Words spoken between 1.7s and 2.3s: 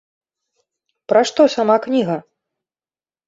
кніга?